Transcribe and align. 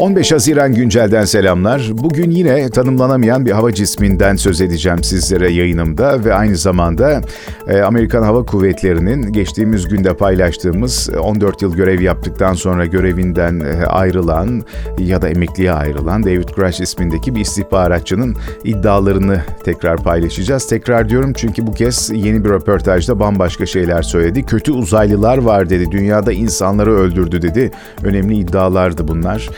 15 0.00 0.32
Haziran 0.32 0.74
güncelden 0.74 1.24
selamlar. 1.24 1.90
Bugün 1.92 2.30
yine 2.30 2.70
tanımlanamayan 2.70 3.46
bir 3.46 3.50
hava 3.50 3.72
cisminden 3.72 4.36
söz 4.36 4.60
edeceğim 4.60 5.04
sizlere 5.04 5.52
yayınımda 5.52 6.24
ve 6.24 6.34
aynı 6.34 6.56
zamanda 6.56 7.20
e, 7.68 7.80
Amerikan 7.80 8.22
Hava 8.22 8.44
Kuvvetleri'nin 8.44 9.32
geçtiğimiz 9.32 9.88
günde 9.88 10.14
paylaştığımız 10.14 11.10
14 11.22 11.62
yıl 11.62 11.76
görev 11.76 12.00
yaptıktan 12.00 12.54
sonra 12.54 12.86
görevinden 12.86 13.60
e, 13.60 13.86
ayrılan 13.86 14.62
ya 14.98 15.22
da 15.22 15.28
emekliye 15.28 15.72
ayrılan 15.72 16.22
David 16.22 16.48
Grush 16.56 16.80
ismindeki 16.80 17.34
bir 17.34 17.40
istihbaratçının 17.40 18.36
iddialarını 18.64 19.42
tekrar 19.64 19.96
paylaşacağız. 19.96 20.68
Tekrar 20.68 21.08
diyorum 21.08 21.32
çünkü 21.36 21.66
bu 21.66 21.72
kez 21.72 22.10
yeni 22.14 22.44
bir 22.44 22.50
röportajda 22.50 23.20
bambaşka 23.20 23.66
şeyler 23.66 24.02
söyledi. 24.02 24.42
Kötü 24.42 24.72
uzaylılar 24.72 25.38
var 25.38 25.70
dedi. 25.70 25.90
Dünyada 25.90 26.32
insanları 26.32 26.94
öldürdü 26.94 27.42
dedi. 27.42 27.70
Önemli 28.02 28.36
iddialardı 28.36 29.08
bunlar. 29.08 29.48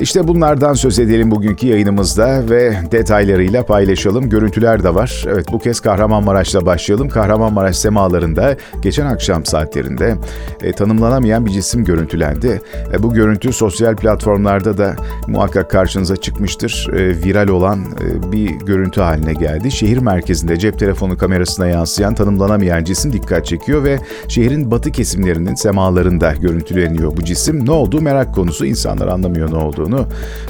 İşte 0.00 0.28
bunlardan 0.28 0.74
söz 0.74 0.98
edelim 0.98 1.30
bugünkü 1.30 1.66
yayınımızda 1.66 2.50
ve 2.50 2.76
detaylarıyla 2.92 3.66
paylaşalım. 3.66 4.28
Görüntüler 4.28 4.82
de 4.82 4.94
var. 4.94 5.24
Evet 5.28 5.46
bu 5.52 5.58
kez 5.58 5.80
Kahramanmaraş'la 5.80 6.66
başlayalım. 6.66 7.08
Kahramanmaraş 7.08 7.76
semalarında 7.76 8.56
geçen 8.82 9.06
akşam 9.06 9.44
saatlerinde 9.44 10.16
e, 10.62 10.72
tanımlanamayan 10.72 11.46
bir 11.46 11.50
cisim 11.50 11.84
görüntülendi. 11.84 12.60
E, 12.92 13.02
bu 13.02 13.14
görüntü 13.14 13.52
sosyal 13.52 13.96
platformlarda 13.96 14.78
da 14.78 14.96
muhakkak 15.26 15.70
karşınıza 15.70 16.16
çıkmıştır. 16.16 16.88
E, 16.92 17.24
viral 17.24 17.48
olan 17.48 17.80
e, 17.80 18.32
bir 18.32 18.50
görüntü 18.50 19.00
haline 19.00 19.32
geldi. 19.32 19.70
Şehir 19.70 19.98
merkezinde 19.98 20.56
cep 20.56 20.78
telefonu 20.78 21.18
kamerasına 21.18 21.66
yansıyan 21.66 22.14
tanımlanamayan 22.14 22.84
cisim 22.84 23.12
dikkat 23.12 23.46
çekiyor 23.46 23.84
ve 23.84 23.98
şehrin 24.28 24.70
batı 24.70 24.90
kesimlerinin 24.90 25.54
semalarında 25.54 26.34
görüntüleniyor 26.40 27.16
bu 27.16 27.24
cisim. 27.24 27.66
Ne 27.66 27.70
oldu 27.70 28.00
merak 28.00 28.34
konusu. 28.34 28.66
İnsanlar 28.66 29.06
anlamıyor 29.06 29.52
ne 29.52 29.56
olduğunu. 29.56 29.89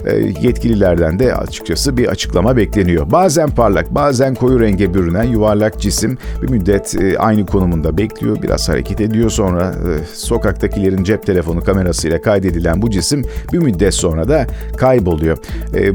E, 0.06 0.16
yetkililerden 0.40 1.18
de 1.18 1.34
açıkçası 1.34 1.96
bir 1.96 2.08
açıklama 2.08 2.56
bekleniyor. 2.56 3.10
Bazen 3.10 3.50
parlak, 3.50 3.94
bazen 3.94 4.34
koyu 4.34 4.60
renge 4.60 4.94
bürünen 4.94 5.24
yuvarlak 5.24 5.80
cisim 5.80 6.18
bir 6.42 6.50
müddet 6.50 6.94
e, 7.00 7.18
aynı 7.18 7.46
konumunda 7.46 7.98
bekliyor. 7.98 8.42
Biraz 8.42 8.68
hareket 8.68 9.00
ediyor 9.00 9.30
sonra 9.30 9.64
e, 9.64 10.14
sokaktakilerin 10.14 11.04
cep 11.04 11.26
telefonu 11.26 11.60
kamerasıyla 11.60 12.22
kaydedilen 12.22 12.82
bu 12.82 12.90
cisim 12.90 13.24
bir 13.52 13.58
müddet 13.58 13.94
sonra 13.94 14.28
da 14.28 14.46
kayboluyor. 14.76 15.38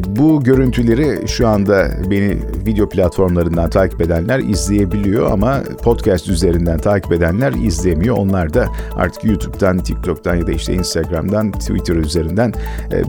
Bu 0.08 0.44
görüntüleri 0.44 1.28
şu 1.28 1.48
anda 1.48 1.88
beni 2.12 2.38
video 2.66 2.90
platformlarından 2.90 3.70
takip 3.70 4.02
edenler 4.02 4.40
izleyebiliyor 4.40 5.32
ama 5.32 5.64
podcast 5.84 6.28
üzerinden 6.28 6.78
takip 6.78 7.12
edenler 7.12 7.54
izleyemiyor. 7.54 8.18
Onlar 8.18 8.54
da 8.54 8.68
artık 8.96 9.24
YouTube'dan, 9.24 9.78
TikTok'tan 9.78 10.36
ya 10.36 10.48
da 10.48 10.52
işte 10.52 10.74
Instagram'dan, 10.74 11.52
Twitter 11.52 11.96
üzerinden 11.96 12.54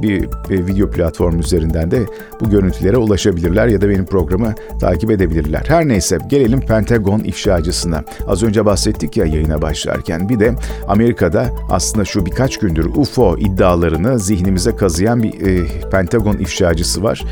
bir 0.03 0.26
video 0.51 0.91
platformu 0.91 1.41
üzerinden 1.41 1.91
de 1.91 2.03
bu 2.41 2.51
görüntülere 2.51 2.97
ulaşabilirler 2.97 3.67
ya 3.67 3.81
da 3.81 3.89
benim 3.89 4.07
programı 4.07 4.55
takip 4.81 5.11
edebilirler. 5.11 5.65
Her 5.69 5.89
neyse 5.89 6.19
gelelim 6.29 6.61
Pentagon 6.61 7.21
ifşacısına. 7.21 8.05
Az 8.27 8.43
önce 8.43 8.65
bahsettik 8.65 9.17
ya 9.17 9.27
yayına 9.27 9.63
başlarken. 9.63 10.29
Bir 10.29 10.41
de 10.41 10.55
Amerika'da 10.89 11.51
aslında 11.71 12.05
şu 12.05 12.27
birkaç 12.27 12.59
gündür 12.59 12.85
UFO 12.85 13.37
iddialarını 13.39 14.19
zihnimize 14.19 14.77
kazıyan 14.77 15.23
bir 15.23 15.47
e, 15.47 15.67
Pentagon 15.91 16.37
ifşacısı 16.39 17.03
var. 17.03 17.25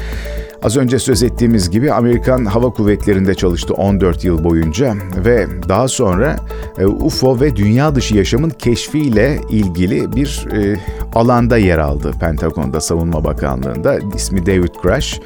Az 0.64 0.76
önce 0.76 0.98
söz 0.98 1.22
ettiğimiz 1.22 1.70
gibi 1.70 1.92
Amerikan 1.92 2.44
Hava 2.44 2.70
Kuvvetleri'nde 2.70 3.34
çalıştı 3.34 3.74
14 3.74 4.24
yıl 4.24 4.44
boyunca 4.44 4.94
ve 5.24 5.46
daha 5.68 5.88
sonra 5.88 6.36
e, 6.78 6.86
UFO 6.86 7.40
ve 7.40 7.56
dünya 7.56 7.94
dışı 7.94 8.16
yaşamın 8.16 8.50
keşfiyle 8.50 9.40
ilgili 9.50 10.16
bir 10.16 10.46
e, 10.52 10.76
alanda 11.14 11.58
yer 11.58 11.78
aldı 11.78 12.12
Pentagon'da, 12.20 12.80
Savunma 12.80 13.24
Bakanlığı'nda. 13.24 13.98
ismi 14.16 14.46
David 14.46 14.74
Grush. 14.82 15.20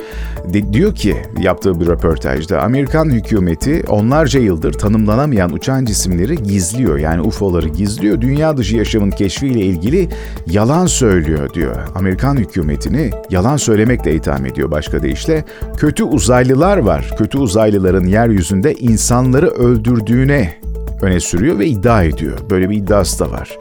De, 0.53 0.72
diyor 0.72 0.94
ki 0.94 1.16
yaptığı 1.41 1.81
bir 1.81 1.86
röportajda 1.86 2.62
Amerikan 2.62 3.10
hükümeti 3.10 3.84
onlarca 3.88 4.41
yıldır 4.41 4.72
tanımlanamayan 4.72 5.53
uçan 5.53 5.84
cisimleri 5.84 6.43
gizliyor. 6.43 6.99
Yani 6.99 7.20
UFO'ları 7.20 7.69
gizliyor. 7.69 8.20
Dünya 8.20 8.56
dışı 8.56 8.76
yaşamın 8.76 9.10
keşfiyle 9.10 9.60
ilgili 9.60 10.09
yalan 10.47 10.87
söylüyor 10.87 11.55
diyor. 11.55 11.76
Amerikan 11.94 12.37
hükümetini 12.37 13.10
yalan 13.31 13.56
söylemekle 13.56 14.15
itham 14.15 14.47
ediyor 14.47 14.70
başka 14.70 15.03
deyişle 15.03 15.28
işte 15.28 15.44
kötü 15.77 16.05
uzaylılar 16.05 16.78
var. 16.78 17.11
Kötü 17.19 17.39
uzaylıların 17.39 18.06
yeryüzünde 18.06 18.75
insanları 18.75 19.47
öldürdüğüne 19.47 20.55
öne 21.03 21.21
sürüyor 21.21 21.59
ve 21.59 21.66
iddia 21.66 22.05
ediyor. 22.05 22.39
Böyle 22.50 22.71
bir 22.71 22.77
iddiası 22.77 23.19
da 23.25 23.31
var. 23.31 23.59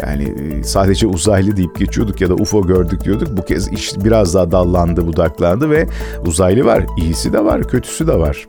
Yani 0.00 0.22
e, 0.24 0.64
sadece 0.64 1.06
uzaylı 1.06 1.56
deyip 1.56 1.78
geçiyorduk 1.78 2.20
ya 2.20 2.28
da 2.28 2.34
UFO 2.34 2.66
gördük 2.66 3.04
diyorduk. 3.04 3.28
Bu 3.36 3.44
kez 3.44 3.72
iş 3.72 4.04
biraz 4.04 4.34
daha 4.34 4.52
dallandı, 4.52 5.06
budaklandı 5.06 5.70
ve 5.70 5.86
uzaylı 6.26 6.64
var. 6.64 6.86
İyisi 6.96 7.32
de 7.32 7.44
var, 7.44 7.68
kötüsü 7.68 8.06
de 8.06 8.18
var. 8.18 8.48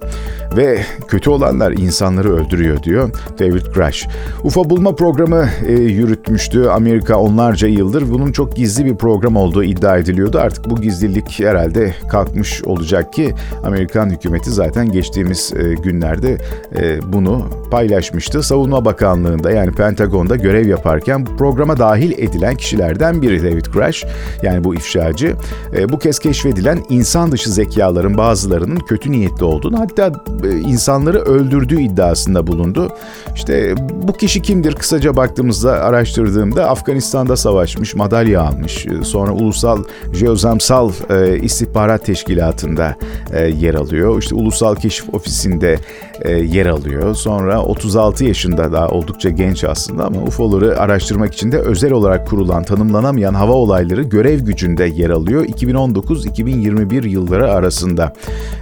Ve 0.57 0.79
kötü 1.07 1.29
olanlar 1.29 1.71
insanları 1.71 2.35
öldürüyor 2.35 2.83
diyor 2.83 3.09
David 3.39 3.65
Grush. 3.75 4.07
UFO 4.43 4.69
bulma 4.69 4.95
programı 4.95 5.49
e, 5.67 5.73
yürütmüştü 5.73 6.65
Amerika 6.65 7.19
onlarca 7.19 7.67
yıldır. 7.67 8.11
Bunun 8.11 8.31
çok 8.31 8.55
gizli 8.55 8.85
bir 8.85 8.95
program 8.95 9.35
olduğu 9.35 9.63
iddia 9.63 9.97
ediliyordu. 9.97 10.39
Artık 10.39 10.69
bu 10.69 10.81
gizlilik 10.81 11.39
herhalde 11.39 11.95
kalkmış 12.09 12.63
olacak 12.63 13.13
ki 13.13 13.33
Amerikan 13.63 14.09
hükümeti 14.09 14.51
zaten 14.51 14.91
geçtiğimiz 14.91 15.53
e, 15.53 15.73
günlerde 15.73 16.37
e, 16.79 17.13
bunu 17.13 17.45
paylaşmıştı. 17.71 18.43
Savunma 18.43 18.85
Bakanlığı'nda 18.85 19.51
yani 19.51 19.71
Pentagon'da 19.71 20.35
görev 20.35 20.67
yaparken 20.67 21.25
programa 21.37 21.77
dahil 21.77 22.11
edilen 22.11 22.55
kişilerden 22.55 23.21
biri 23.21 23.43
David 23.43 23.65
Grush. 23.65 24.05
Yani 24.43 24.63
bu 24.63 24.75
ifşacı. 24.75 25.35
E, 25.75 25.89
bu 25.89 25.99
kez 25.99 26.19
keşfedilen 26.19 26.83
insan 26.89 27.31
dışı 27.31 27.51
zekaların 27.51 28.17
bazılarının 28.17 28.79
kötü 28.79 29.11
niyetli 29.11 29.45
olduğunu 29.45 29.79
hatta 29.79 30.11
e, 30.43 30.49
insanları 30.49 31.19
öldürdüğü 31.19 31.81
iddiasında 31.81 32.47
bulundu. 32.47 32.93
İşte 33.35 33.75
bu 34.07 34.13
kişi 34.13 34.41
kimdir 34.41 34.75
kısaca 34.75 35.15
baktığımızda 35.15 35.71
araştırdığımda 35.71 36.69
Afganistan'da 36.69 37.37
savaşmış, 37.37 37.95
madalya 37.95 38.41
almış. 38.41 38.85
E, 38.85 39.03
sonra 39.03 39.31
Ulusal 39.31 39.83
Jeozamsal 40.13 40.91
e, 41.09 41.39
İstihbarat 41.39 42.05
Teşkilatı'nda 42.05 42.95
e, 43.33 43.47
yer 43.47 43.73
alıyor. 43.73 44.21
İşte 44.21 44.35
Ulusal 44.35 44.75
Keşif 44.75 45.13
Ofisi'nde 45.13 45.79
e, 46.22 46.31
yer 46.31 46.66
alıyor. 46.66 47.16
Sonra 47.16 47.61
36 47.61 48.25
yaşında 48.25 48.72
daha 48.72 48.88
oldukça 48.88 49.29
genç 49.29 49.63
aslında 49.63 50.05
ama 50.05 50.22
UFO'ları 50.22 50.79
araştırmak 50.79 51.33
için 51.33 51.51
de 51.51 51.59
özel 51.59 51.91
olarak 51.91 52.28
kurulan 52.28 52.63
tanımlanamayan 52.63 53.33
hava 53.33 53.53
olayları 53.53 54.03
görev 54.03 54.39
gücünde 54.39 54.85
yer 54.85 55.09
alıyor. 55.09 55.45
2019-2021 55.45 57.07
yılları 57.07 57.51
arasında 57.51 58.13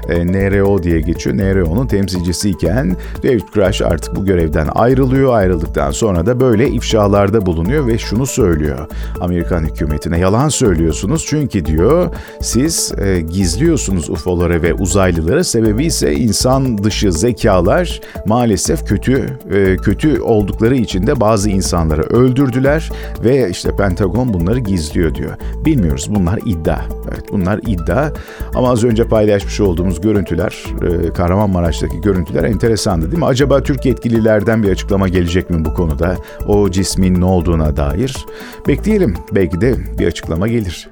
e, 0.10 0.28
NRO 0.28 0.84
diye 0.84 1.02
geçiyor. 1.02 1.38
NRO'nun 1.38 1.88
temsilcisiyken 1.88 2.98
David 3.24 3.42
Grush 3.54 3.82
artık 3.82 4.16
bu 4.16 4.26
görevden 4.26 4.68
ayrılıyor. 4.76 5.34
Ayrıldıktan 5.34 5.92
sonra 5.92 6.26
da 6.26 6.40
böyle 6.40 6.70
ifşalarda 6.70 7.46
bulunuyor 7.46 7.88
ve 7.88 7.98
şunu 7.98 8.26
söylüyor 8.26 8.88
Amerikan 9.22 9.64
hükümetine. 9.64 10.20
Yalan 10.20 10.50
söylüyorsunuz 10.50 11.26
çünkü 11.28 11.66
diyor 11.66 12.16
siz 12.42 12.94
e, 12.98 13.22
gizliyorsunuz 13.22 14.10
UFO'ları 14.10 14.62
ve 14.62 14.74
uzaylıları. 14.74 15.44
Sebebi 15.44 15.86
ise 15.86 16.14
insan 16.14 16.84
dışı 16.84 17.12
zekalar 17.56 18.02
maalesef 18.26 18.88
kötü 18.88 19.40
e, 19.52 19.78
kötü 19.78 20.22
oldukları 20.22 20.76
için 20.76 21.08
de 21.08 21.20
bazı 21.20 21.50
insanları 21.50 22.02
öldürdüler 22.02 22.92
ve 23.24 23.50
işte 23.50 23.76
Pentagon 23.78 24.34
bunları 24.34 24.60
gizliyor 24.60 25.16
diyor. 25.16 25.34
Bilmiyoruz 25.66 26.08
bunlar 26.10 26.40
iddia. 26.46 26.80
Evet 27.12 27.24
bunlar 27.32 27.60
iddia 27.68 28.12
ama 28.56 28.72
az 28.72 28.84
önce 28.84 29.08
paylaşmış 29.08 29.60
olduğumuz 29.62 30.02
görüntüler 30.02 30.64
e, 30.82 31.14
Kahramanmaraş'taki 31.14 32.02
görüntüler 32.02 32.44
enteresandı 32.44 33.06
değil 33.06 33.20
mi? 33.20 33.26
Acaba 33.26 33.64
Türk 33.64 33.86
yetkililerden 33.86 34.64
bir 34.64 34.72
açıklama 34.72 35.08
gelecek 35.08 35.50
mi 35.50 35.66
bu 35.66 35.74
konuda? 35.74 36.16
O 36.48 36.70
cismin 36.72 37.22
ne 37.22 37.26
olduğuna 37.26 37.78
dair. 37.78 38.26
Bekleyelim 38.68 39.16
belki 39.36 39.62
de 39.62 39.76
bir 40.00 40.08
açıklama 40.08 40.48
gelir. 40.48 40.90